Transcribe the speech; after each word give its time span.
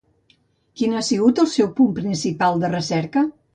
Quin 0.81 0.95
ha 0.95 1.03
sigut 1.09 1.43
el 1.45 1.51
seu 1.53 1.71
punt 1.81 1.93
principal 2.01 2.61
de 2.65 2.75
recerca? 2.75 3.27